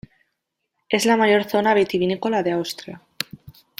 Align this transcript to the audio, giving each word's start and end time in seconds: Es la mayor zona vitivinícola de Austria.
Es 0.89 1.05
la 1.05 1.15
mayor 1.15 1.43
zona 1.43 1.75
vitivinícola 1.75 2.41
de 2.41 2.53
Austria. 2.53 3.03